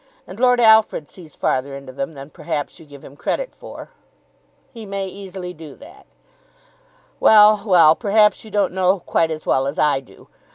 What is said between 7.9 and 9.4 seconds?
Perhaps you don't know him quite